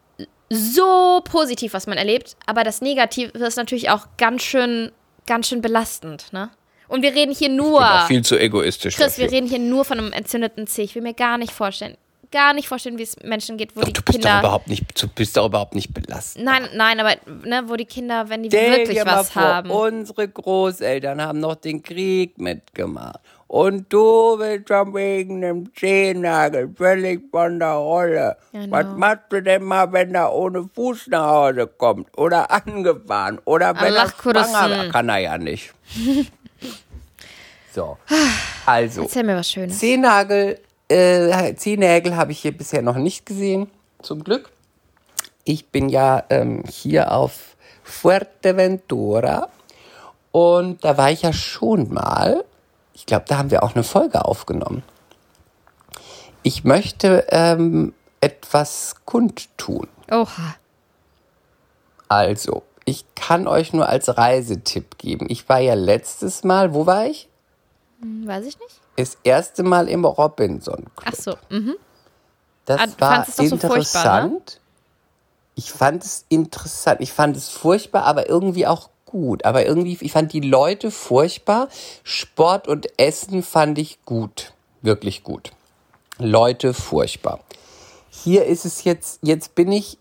[0.53, 4.91] so positiv, was man erlebt, aber das Negative ist natürlich auch ganz schön,
[5.27, 6.49] ganz schön belastend, ne?
[6.87, 9.37] Und wir reden hier nur, Ich bin auch viel zu egoistisch Chris, wir dafür.
[9.37, 10.83] reden hier nur von einem entzündeten Zeh.
[10.83, 11.97] Ich will mir gar nicht vorstellen,
[12.31, 14.39] gar nicht vorstellen, wie es Menschen geht, wo die Du bist doch Kinder.
[14.41, 16.43] überhaupt nicht, du bist doch überhaupt nicht belastet.
[16.43, 19.41] Nein, nein, aber ne, wo die Kinder, wenn die Stell wirklich dir mal was vor,
[19.41, 19.71] haben.
[19.71, 23.19] unsere Großeltern haben noch den Krieg mitgemacht.
[23.53, 28.35] Und du willst schon wegen dem Zehennagel völlig von der Rolle.
[28.51, 28.75] Genau.
[28.75, 32.07] Was machst du denn mal, wenn er ohne Fuß nach Hause kommt?
[32.17, 33.39] Oder angefahren?
[33.45, 34.49] Oder wenn er Allah Kurussen.
[34.49, 34.87] schwanger war?
[34.87, 35.71] Kann er ja nicht.
[37.75, 37.99] so,
[38.65, 39.03] also.
[39.03, 39.77] Erzähl mir was Schönes.
[39.77, 43.69] Zehennagel, äh, Zehennägel habe ich hier bisher noch nicht gesehen,
[44.01, 44.49] zum Glück.
[45.43, 49.49] Ich bin ja ähm, hier auf Fuerteventura
[50.31, 52.43] und da war ich ja schon mal.
[52.93, 54.83] Ich glaube, da haben wir auch eine Folge aufgenommen.
[56.43, 59.87] Ich möchte ähm, etwas kundtun.
[60.11, 60.55] Oha.
[62.09, 65.27] Also, ich kann euch nur als Reisetipp geben.
[65.29, 67.29] Ich war ja letztes Mal, wo war ich?
[68.01, 68.81] Hm, Weiß ich nicht.
[68.97, 71.05] Das erste Mal im Robinson Club.
[71.05, 71.35] Ach so.
[71.49, 71.75] Mhm.
[72.65, 73.61] Das Ah, war es doch so ne?
[73.61, 74.59] interessant.
[75.55, 77.01] Ich fand es interessant.
[77.01, 79.45] Ich fand es furchtbar, aber irgendwie auch gut.
[79.45, 81.69] Aber irgendwie, ich fand die Leute furchtbar.
[82.03, 84.51] Sport und Essen fand ich gut.
[84.81, 85.51] Wirklich gut.
[86.17, 87.39] Leute furchtbar.
[88.09, 89.97] Hier ist es jetzt, jetzt bin ich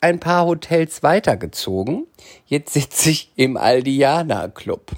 [0.00, 2.06] ein paar Hotels weitergezogen.
[2.46, 4.92] Jetzt sitze ich im Aldiana Club.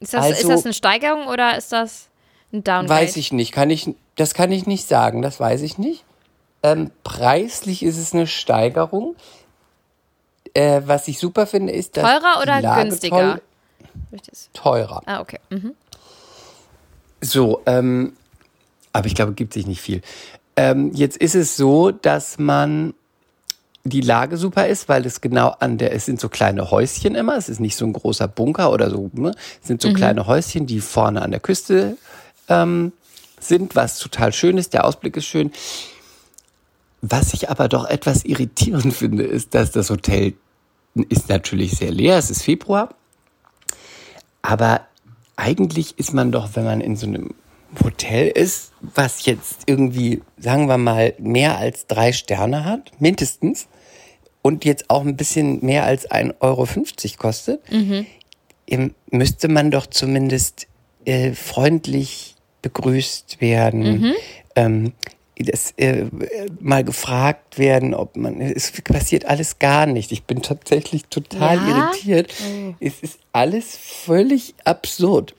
[0.00, 2.08] Ist das, Also- ist das eine Steigerung oder ist das
[2.52, 2.88] ein Downgrade?
[2.88, 3.52] Weiß ich nicht.
[3.52, 5.22] Kann ich, das kann ich nicht sagen.
[5.22, 6.04] Das weiß ich nicht.
[6.62, 9.16] Ähm, preislich ist es eine Steigerung.
[10.54, 13.40] Äh, was ich super finde, ist, dass Teurer oder günstiger?
[14.52, 15.02] Teurer.
[15.06, 15.40] Ah, okay.
[15.50, 15.74] Mhm.
[17.20, 18.14] So, ähm,
[18.92, 20.02] aber ich glaube, gibt sich nicht viel.
[20.56, 22.94] Ähm, jetzt ist es so, dass man
[23.82, 27.36] die Lage super ist, weil es genau an der, es sind so kleine Häuschen immer,
[27.36, 29.34] es ist nicht so ein großer Bunker oder so, ne?
[29.60, 31.98] Es sind so kleine Häuschen, die vorne an der Küste
[32.48, 32.92] ähm,
[33.40, 35.52] sind, was total schön ist, der Ausblick ist schön.
[37.02, 40.34] Was ich aber doch etwas irritierend finde, ist, dass das Hotel
[40.94, 42.94] ist natürlich sehr leer, es ist Februar,
[44.42, 44.86] aber
[45.36, 47.34] eigentlich ist man doch, wenn man in so einem
[47.82, 53.66] Hotel ist, was jetzt irgendwie, sagen wir mal, mehr als drei Sterne hat, mindestens,
[54.42, 56.66] und jetzt auch ein bisschen mehr als 1,50 Euro
[57.18, 57.60] kostet,
[58.66, 60.66] ähm, müsste man doch zumindest
[61.06, 63.84] äh, freundlich begrüßt werden,
[64.54, 64.92] ähm,
[65.36, 66.04] das, äh,
[66.60, 70.12] mal gefragt werden, ob man, es passiert alles gar nicht.
[70.12, 71.68] Ich bin tatsächlich total Ja?
[71.90, 72.32] irritiert.
[72.80, 75.34] Es ist alles völlig absurd.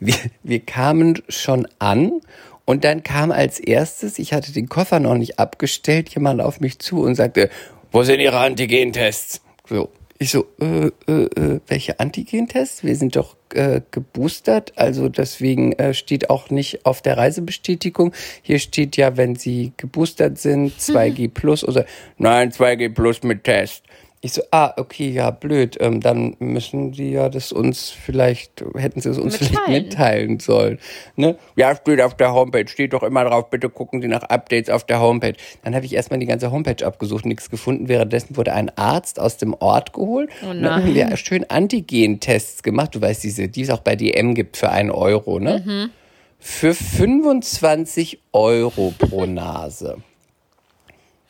[0.00, 2.20] Wir, wir kamen schon an
[2.64, 6.78] und dann kam als erstes, ich hatte den Koffer noch nicht abgestellt, jemand auf mich
[6.78, 7.48] zu und sagte,
[7.92, 9.40] wo sind Ihre Antigentests?
[9.68, 9.88] So,
[10.22, 12.84] Ich so, äh, äh, äh, welche Antigentests?
[12.84, 18.12] Wir sind doch äh, geboostert, also deswegen äh, steht auch nicht auf der Reisebestätigung.
[18.42, 21.86] Hier steht ja, wenn Sie geboostert sind, 2G plus oder
[22.18, 23.84] nein, 2G plus mit Test.
[24.22, 25.78] Ich so, ah, okay, ja, blöd.
[25.80, 29.64] Ähm, dann müssen Sie ja das uns vielleicht, hätten Sie es uns Mitteilen.
[29.64, 30.78] vielleicht mitteilen sollen.
[31.16, 31.38] Ne?
[31.56, 34.84] Ja, steht auf der Homepage, steht doch immer drauf, bitte gucken Sie nach Updates auf
[34.84, 35.32] der Homepage.
[35.64, 37.88] Dann habe ich erstmal die ganze Homepage abgesucht, nichts gefunden.
[37.88, 40.28] Währenddessen wurde ein Arzt aus dem Ort geholt.
[40.44, 42.94] Oh und dann haben wir schön Antigen-Tests gemacht.
[42.94, 45.90] Du weißt, diese, die es auch bei DM gibt für einen Euro, ne?
[46.38, 49.98] Für 25 Euro pro Nase.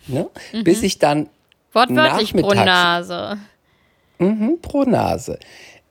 [0.09, 0.29] Ne?
[0.65, 1.29] Bis ich dann
[1.73, 3.39] Wortwörtlich pro Nase.
[4.19, 5.39] Mhm, pro Nase.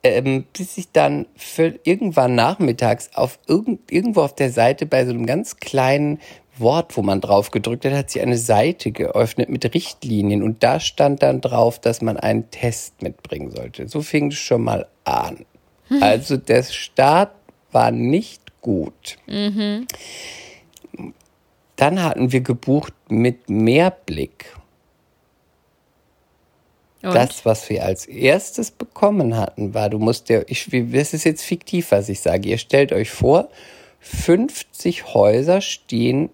[0.02, 5.10] Ähm, bis ich dann für irgendwann nachmittags auf irgend, irgendwo auf der Seite bei so
[5.10, 6.20] einem ganz kleinen
[6.56, 10.80] Wort, wo man drauf gedrückt hat, hat sich eine Seite geöffnet mit Richtlinien und da
[10.80, 13.88] stand dann drauf, dass man einen Test mitbringen sollte.
[13.88, 15.44] So fing es schon mal an.
[16.00, 17.32] Also der Start
[17.72, 19.16] war nicht gut.
[21.74, 24.54] Dann hatten wir gebucht mit Mehrblick.
[27.02, 27.14] Und?
[27.14, 31.42] Das, was wir als erstes bekommen hatten, war, du musst dir, ich, das ist jetzt
[31.42, 32.48] fiktiv, was ich sage.
[32.48, 33.48] Ihr stellt euch vor,
[34.00, 36.30] 50 Häuser stehen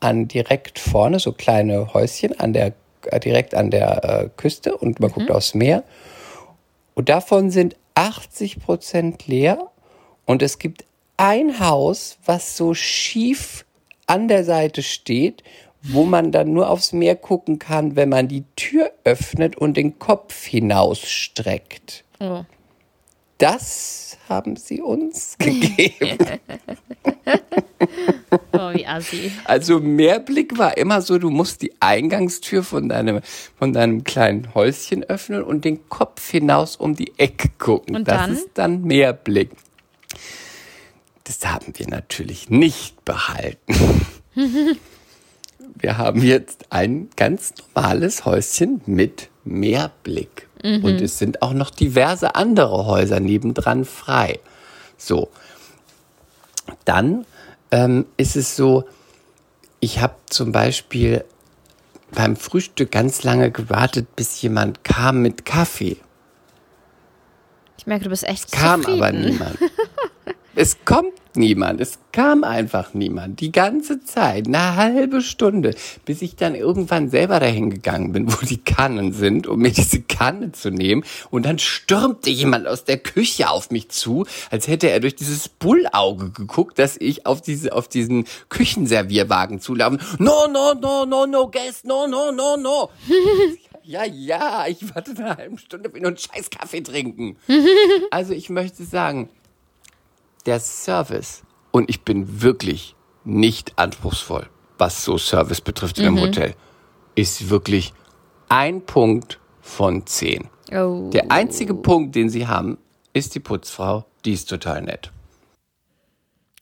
[0.00, 2.74] an direkt vorne, so kleine Häuschen an der,
[3.06, 5.82] äh, direkt an der äh, Küste und man guckt aufs Meer.
[6.94, 9.70] Und davon sind 80 Prozent leer
[10.26, 10.84] und es gibt
[11.16, 13.64] ein Haus, was so schief
[14.06, 15.42] an der Seite steht,
[15.84, 19.98] wo man dann nur aufs Meer gucken kann, wenn man die Tür öffnet und den
[19.98, 22.04] Kopf hinausstreckt.
[22.20, 22.44] Oh.
[23.38, 26.18] Das haben sie uns gegeben.
[28.52, 29.30] oh, wie assi.
[29.44, 33.20] Also Mehrblick war immer so, du musst die Eingangstür von deinem,
[33.58, 37.96] von deinem kleinen Häuschen öffnen und den Kopf hinaus um die Ecke gucken.
[37.96, 38.32] Und das dann?
[38.32, 39.50] ist dann Mehrblick.
[41.24, 44.06] Das haben wir natürlich nicht behalten.
[45.74, 50.48] wir haben jetzt ein ganz normales Häuschen mit Mehrblick.
[50.64, 54.40] Und es sind auch noch diverse andere Häuser nebendran frei.
[54.96, 55.28] So,
[56.86, 57.26] dann
[57.70, 58.84] ähm, ist es so,
[59.80, 61.22] ich habe zum Beispiel
[62.12, 65.98] beim Frühstück ganz lange gewartet, bis jemand kam mit Kaffee.
[67.76, 69.02] Ich merke, du bist echt Kam zufrieden.
[69.02, 69.58] aber niemand.
[70.56, 71.80] Es kommt niemand.
[71.80, 73.40] Es kam einfach niemand.
[73.40, 78.46] Die ganze Zeit, eine halbe Stunde, bis ich dann irgendwann selber dahin gegangen bin, wo
[78.46, 81.04] die Kannen sind, um mir diese Kanne zu nehmen.
[81.30, 85.48] Und dann stürmte jemand aus der Küche auf mich zu, als hätte er durch dieses
[85.48, 90.00] Bullauge geguckt, dass ich auf diese, auf diesen Küchenservierwagen zulaufen.
[90.18, 92.90] No, no, no, no, no, guest, no, no, no, no.
[93.86, 97.36] Ja, ja, ich warte eine halbe Stunde, will nur einen scheiß Kaffee trinken.
[98.10, 99.28] Also ich möchte sagen,
[100.46, 106.54] der Service, und ich bin wirklich nicht anspruchsvoll, was so Service betrifft in einem Hotel,
[107.14, 107.92] ist wirklich
[108.48, 110.48] ein Punkt von zehn.
[110.72, 111.10] Oh.
[111.12, 112.78] Der einzige Punkt, den sie haben,
[113.12, 114.04] ist die Putzfrau.
[114.24, 115.10] Die ist total nett.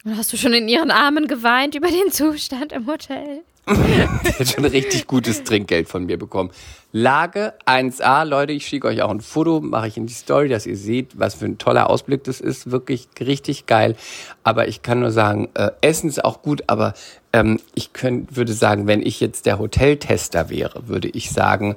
[0.05, 3.43] Und Hast du schon in ihren Armen geweint über den Zustand im Hotel?
[3.69, 6.51] Der hat schon richtig gutes Trinkgeld von mir bekommen.
[6.91, 10.67] Lage 1a, Leute, ich schicke euch auch ein Foto, mache ich in die Story, dass
[10.67, 12.73] ihr seht, was für ein toller Ausblick das ist.
[12.73, 13.95] Wirklich richtig geil.
[14.43, 16.95] Aber ich kann nur sagen, äh, Essen ist auch gut, aber
[17.33, 21.77] ähm, ich könnt, würde sagen, wenn ich jetzt der Hoteltester wäre, würde ich sagen,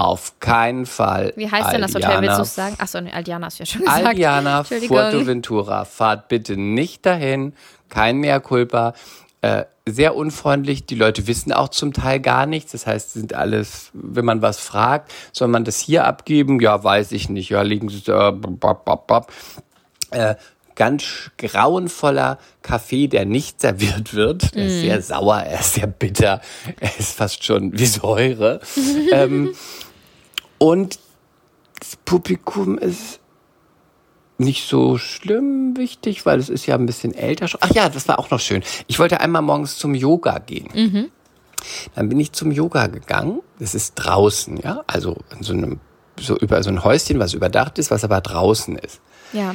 [0.00, 1.32] auf keinen Fall.
[1.36, 2.08] Wie heißt denn das Hotel?
[2.08, 2.76] Willst Aldiana du es sagen?
[2.78, 4.06] Achso, nee, Aldiana hast du ja schon gesagt.
[4.06, 4.64] Aldiana.
[4.64, 5.84] Fuerteventura.
[5.84, 7.54] Fahrt bitte nicht dahin.
[7.88, 8.94] Kein mehr Culpa.
[9.42, 10.86] Äh, sehr unfreundlich.
[10.86, 12.72] Die Leute wissen auch zum Teil gar nichts.
[12.72, 16.60] Das heißt, sind alles, wenn man was fragt, soll man das hier abgeben?
[16.60, 17.50] Ja, weiß ich nicht.
[17.50, 18.30] Ja, liegen Sie da.
[18.30, 19.32] Bap.
[20.10, 20.34] Äh,
[20.80, 24.54] ganz grauenvoller Kaffee, der nicht serviert wird.
[24.54, 26.40] Der ist sehr sauer, er ist sehr bitter,
[26.80, 28.60] er ist fast schon wie Säure.
[29.12, 29.54] ähm,
[30.60, 30.98] und
[31.78, 33.18] das Publikum ist
[34.36, 37.60] nicht so schlimm wichtig, weil es ist ja ein bisschen älter schon.
[37.62, 38.62] Ach ja, das war auch noch schön.
[38.86, 40.68] Ich wollte einmal morgens zum Yoga gehen.
[41.94, 43.40] Dann bin ich zum Yoga gegangen.
[43.58, 45.80] Das ist draußen, ja, also in so einem
[46.18, 49.00] so über so ein Häuschen, was überdacht ist, was aber draußen ist.
[49.32, 49.54] Ja.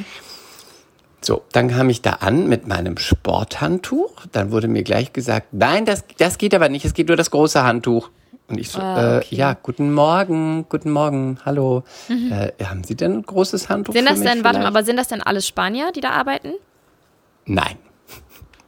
[1.21, 4.25] So, dann kam ich da an mit meinem Sporthandtuch.
[4.31, 7.29] Dann wurde mir gleich gesagt, nein, das, das geht aber nicht, es geht nur das
[7.29, 8.09] große Handtuch.
[8.47, 9.27] Und ich so, Ah, okay.
[9.31, 11.83] äh, ja, guten Morgen, guten Morgen, hallo.
[12.09, 15.07] Äh, haben Sie denn ein großes Handtuch Sind das denn, warte mal, aber sind das
[15.07, 16.53] denn alles Spanier, die da arbeiten?
[17.45, 17.77] Nein.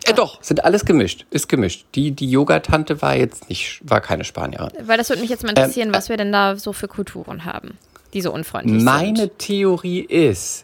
[0.09, 1.85] Äh, doch, sind alles gemischt, ist gemischt.
[1.95, 4.69] Die, die Yoga-Tante war jetzt nicht, war keine Spanierin.
[4.83, 7.43] Weil das würde mich jetzt mal Ähm, interessieren, was wir denn da so für Kulturen
[7.43, 7.77] haben.
[8.13, 9.37] die so unfreundlich Meine sind.
[9.39, 10.63] Theorie ist,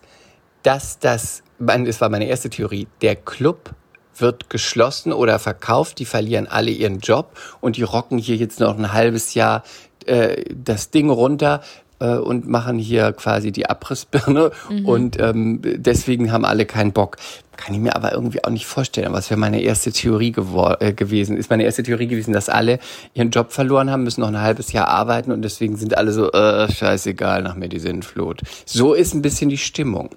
[0.62, 3.72] dass das, mein- das war meine erste Theorie, der Club
[4.18, 8.78] wird geschlossen oder verkauft, die verlieren alle ihren Job und die rocken hier jetzt noch
[8.78, 9.64] ein halbes Jahr
[10.06, 11.62] äh, das Ding runter
[12.00, 14.52] äh, und machen hier quasi die Abrissbirne
[14.86, 17.18] und ähm, deswegen haben alle keinen Bock.
[17.56, 19.08] Kann ich mir aber irgendwie auch nicht vorstellen.
[19.08, 20.34] Aber es wäre meine erste Theorie
[20.80, 21.38] äh, gewesen.
[21.38, 22.80] Ist meine erste Theorie gewesen, dass alle
[23.14, 26.32] ihren Job verloren haben, müssen noch ein halbes Jahr arbeiten und deswegen sind alle so,
[26.32, 28.42] äh, scheißegal, nach mir die Sintflut.
[28.66, 30.10] So ist ein bisschen die Stimmung.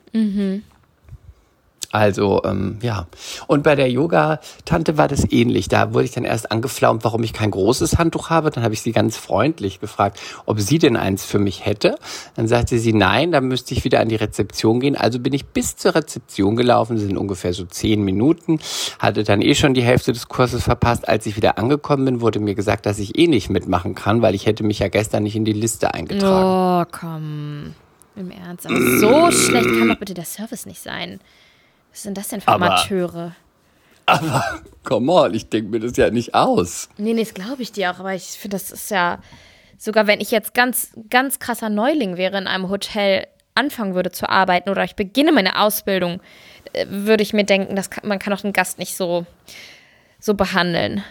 [1.93, 3.07] Also, ähm, ja.
[3.47, 5.69] Und bei der Yoga-Tante war das ähnlich.
[5.69, 8.51] Da wurde ich dann erst angeflaumt, warum ich kein großes Handtuch habe.
[8.51, 11.97] Dann habe ich sie ganz freundlich gefragt, ob sie denn eins für mich hätte.
[12.35, 14.97] Dann sagte sie, nein, dann müsste ich wieder an die Rezeption gehen.
[14.97, 18.59] Also bin ich bis zur Rezeption gelaufen, das sind ungefähr so zehn Minuten,
[18.99, 21.09] hatte dann eh schon die Hälfte des Kurses verpasst.
[21.09, 24.35] Als ich wieder angekommen bin, wurde mir gesagt, dass ich eh nicht mitmachen kann, weil
[24.35, 26.87] ich hätte mich ja gestern nicht in die Liste eingetragen.
[26.87, 27.75] Oh, komm.
[28.17, 28.67] Im Ernst.
[28.67, 31.21] Aber so schlecht kann doch bitte der Service nicht sein.
[31.97, 33.33] Was sind das denn für Aber- Amateure?
[34.05, 36.91] Aber, come on, ich denke mir das ja nicht aus.
[36.99, 39.19] Nee, nee, das glaube ich dir auch, aber ich finde, das ist ja,
[39.79, 44.29] sogar wenn ich jetzt ganz, ganz krasser Neuling wäre in einem Hotel, anfangen würde zu
[44.29, 46.21] arbeiten oder ich beginne meine Ausbildung,
[46.75, 49.25] äh, würde ich mir denken, das kann, man kann auch den Gast nicht so,
[50.21, 51.03] so behandeln.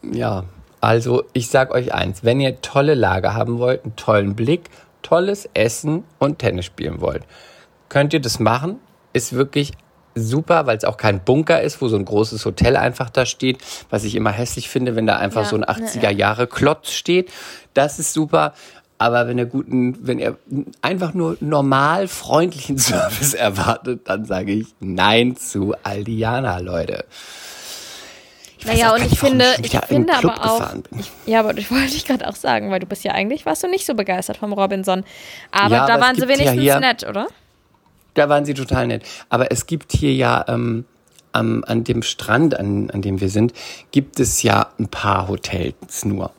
[0.00, 0.44] Ja,
[0.80, 4.70] also ich sag euch eins, wenn ihr tolle Lage haben wollt, einen tollen Blick,
[5.02, 7.24] tolles Essen und Tennis spielen wollt,
[7.90, 8.78] könnt ihr das machen.
[9.12, 9.72] Ist wirklich
[10.18, 13.58] super, weil es auch kein Bunker ist, wo so ein großes Hotel einfach da steht,
[13.90, 16.92] was ich immer hässlich finde, wenn da einfach Ja, so ein ja, 80er Jahre Klotz
[16.92, 17.30] steht.
[17.74, 18.54] Das ist super.
[19.00, 20.36] Aber wenn ihr guten, wenn ihr
[20.82, 27.04] einfach nur normal freundlichen Service erwartet, dann sage ich Nein zu Aldiana, Leute.
[28.60, 32.04] Ich Naja, und ich finde, ich finde aber auch, ich, ja, aber ich wollte dich
[32.06, 35.04] gerade auch sagen, weil du bist ja eigentlich, warst du nicht so begeistert vom Robinson.
[35.52, 37.28] Aber Ja, da aber waren sie ja wenigstens hier- nett, oder?
[38.18, 39.04] Da waren sie total nett.
[39.28, 40.86] Aber es gibt hier ja ähm,
[41.30, 43.52] am, an dem Strand, an, an dem wir sind,
[43.92, 46.32] gibt es ja ein paar Hotels nur.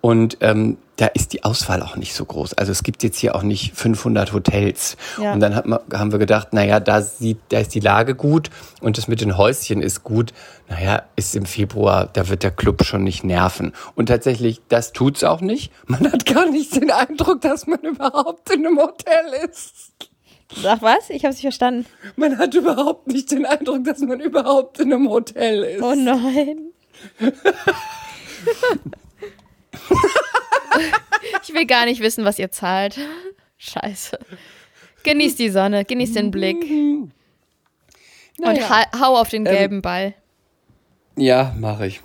[0.00, 2.54] Und ähm, da ist die Auswahl auch nicht so groß.
[2.54, 4.96] Also es gibt jetzt hier auch nicht 500 Hotels.
[5.22, 5.32] Ja.
[5.32, 8.50] Und dann hat man, haben wir gedacht, naja, da, sieht, da ist die Lage gut
[8.80, 10.32] und das mit den Häuschen ist gut.
[10.68, 13.72] Naja, ist im Februar, da wird der Club schon nicht nerven.
[13.94, 15.70] Und tatsächlich, das tut's auch nicht.
[15.86, 20.09] Man hat gar nicht den Eindruck, dass man überhaupt in einem Hotel ist.
[20.56, 21.10] Sag was?
[21.10, 21.86] Ich habe es nicht verstanden.
[22.16, 25.82] Man hat überhaupt nicht den Eindruck, dass man überhaupt in einem Hotel ist.
[25.82, 26.72] Oh nein.
[31.42, 32.98] ich will gar nicht wissen, was ihr zahlt.
[33.58, 34.18] Scheiße.
[35.02, 36.62] Genießt die Sonne, genießt den Blick
[38.42, 40.14] und ha hau auf den gelben Ball.
[41.16, 42.00] Ja, mache ich.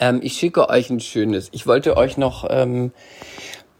[0.00, 1.48] Ähm, ich schicke euch ein schönes.
[1.52, 2.92] Ich wollte euch noch ähm,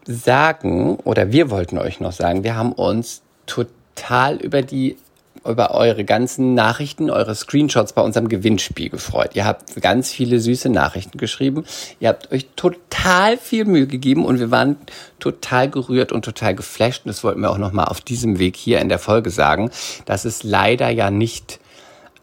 [0.05, 4.97] sagen, oder wir wollten euch noch sagen, wir haben uns total über die
[5.45, 9.31] über eure ganzen Nachrichten, eure Screenshots bei unserem Gewinnspiel gefreut.
[9.35, 11.65] Ihr habt ganz viele süße Nachrichten geschrieben.
[11.99, 14.77] Ihr habt euch total viel Mühe gegeben und wir waren
[15.19, 17.05] total gerührt und total geflasht.
[17.05, 19.69] Und das wollten wir auch noch mal auf diesem Weg hier in der Folge sagen,
[20.05, 21.59] dass es leider ja nicht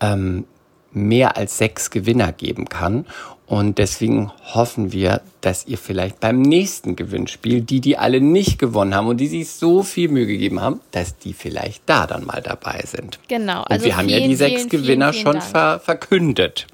[0.00, 0.44] ähm,
[0.90, 3.06] mehr als sechs Gewinner geben kann.
[3.52, 8.94] Und deswegen hoffen wir, dass ihr vielleicht beim nächsten Gewinnspiel, die, die alle nicht gewonnen
[8.94, 12.40] haben und die sich so viel Mühe gegeben haben, dass die vielleicht da dann mal
[12.40, 13.18] dabei sind.
[13.28, 13.58] Genau.
[13.58, 16.66] Und Also wir haben ja die sechs vielen, Gewinner vielen, schon ver verkündet.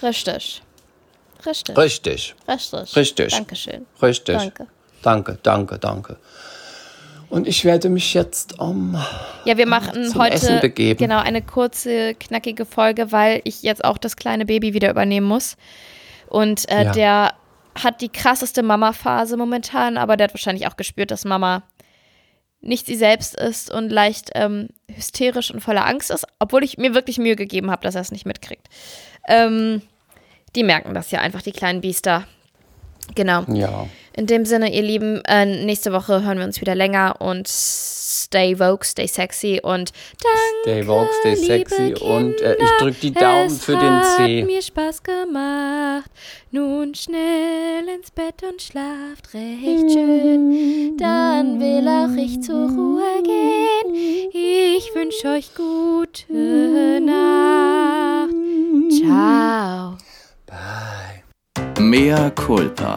[0.00, 0.62] Richtig.
[1.44, 1.76] Richtig.
[1.76, 2.96] Richtig, Richtig.
[2.96, 3.32] Richtig.
[3.32, 3.86] Dankeschön.
[4.00, 4.36] richtig.
[4.36, 4.66] Danke.
[5.02, 6.16] Danke, danke, danke.
[7.28, 8.96] Und ich werde mich jetzt um.
[9.44, 10.98] Ja, wir machen Zum Essen heute begeben.
[10.98, 15.56] genau eine kurze, knackige Folge, weil ich jetzt auch das kleine Baby wieder übernehmen muss.
[16.28, 16.92] Und äh, Ja.
[16.92, 17.34] der
[17.74, 21.62] hat die krasseste Mama-Phase momentan, aber der hat wahrscheinlich auch gespürt, dass Mama
[22.60, 26.94] nicht sie selbst ist und leicht ähm, hysterisch und voller Angst ist, obwohl ich mir
[26.94, 28.66] wirklich Mühe gegeben habe, dass er es nicht mitkriegt.
[29.28, 29.82] Ähm,
[30.54, 32.24] die merken das ja einfach, die kleinen Biester.
[33.14, 33.42] Genau.
[33.52, 33.86] Ja.
[34.16, 38.58] In dem Sinne, ihr Lieben, äh, nächste Woche hören wir uns wieder länger und stay
[38.58, 43.00] woke, stay sexy und danke, Stay woke, stay liebe sexy und äh, ich Kinder, drück
[43.00, 44.40] die Daumen für den C.
[44.40, 46.10] hat mir Spaß gemacht.
[46.50, 50.96] Nun schnell ins Bett und schlaft recht schön.
[50.96, 53.94] Dann will auch ich zur Ruhe gehen.
[54.32, 58.30] Ich wünsche euch gute Nacht.
[58.98, 59.98] Ciao.
[60.46, 61.22] Bye.
[61.78, 62.96] Mea culpa.